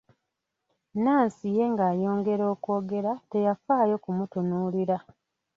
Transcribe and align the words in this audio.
Nansi 1.03 1.47
ye 1.57 1.65
ng'ayongera 1.71 2.45
okwogera 2.53 3.11
teyafaayo 3.29 3.95
kumutunuulira. 4.03 4.97